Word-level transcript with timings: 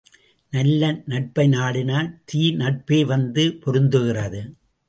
நல்ல 0.53 0.89
நட்பைநாடினால் 1.07 2.09
தீ 2.25 2.55
நட்பேவந்து 2.55 3.45
பொருந்துகிறது. 3.65 4.41